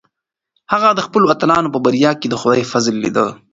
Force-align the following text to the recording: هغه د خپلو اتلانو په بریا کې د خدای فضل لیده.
هغه 0.71 0.89
د 0.93 0.99
خپلو 1.07 1.25
اتلانو 1.33 1.73
په 1.75 1.79
بریا 1.85 2.11
کې 2.19 2.27
د 2.29 2.35
خدای 2.41 2.63
فضل 2.71 2.95
لیده. 3.03 3.27